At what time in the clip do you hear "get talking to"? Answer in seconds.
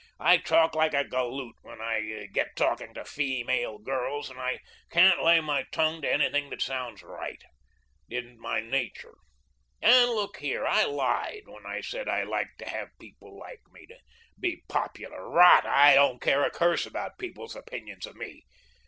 2.33-3.01